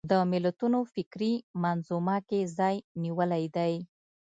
[0.09, 3.73] د ملتونو فکري منظومه کې ځای نیولی دی